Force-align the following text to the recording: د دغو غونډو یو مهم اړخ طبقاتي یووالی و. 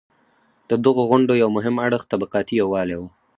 د 0.69 0.71
دغو 0.85 1.03
غونډو 1.09 1.33
یو 1.41 1.49
مهم 1.57 1.75
اړخ 1.85 2.01
طبقاتي 2.11 2.53
یووالی 2.61 2.95
و. 2.97 3.03